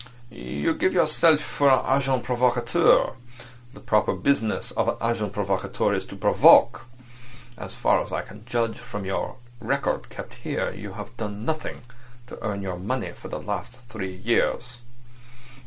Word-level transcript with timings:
"You 0.31 0.73
give 0.73 0.95
yourself 0.95 1.41
for 1.41 1.69
an 1.69 1.83
'agent 1.85 2.23
provocateur.' 2.23 3.13
The 3.75 3.79
proper 3.79 4.15
business 4.15 4.71
of 4.71 4.87
an 4.87 4.95
'agent 4.99 5.31
provocateur' 5.31 5.93
is 5.93 6.05
to 6.05 6.15
provoke. 6.15 6.87
As 7.55 7.75
far 7.75 8.01
as 8.01 8.11
I 8.11 8.23
can 8.23 8.43
judge 8.47 8.79
from 8.79 9.05
your 9.05 9.35
record 9.59 10.09
kept 10.09 10.33
here, 10.33 10.71
you 10.71 10.93
have 10.93 11.15
done 11.17 11.45
nothing 11.45 11.83
to 12.25 12.43
earn 12.43 12.63
your 12.63 12.79
money 12.79 13.11
for 13.11 13.27
the 13.27 13.37
last 13.39 13.73
three 13.77 14.15
years." 14.15 14.79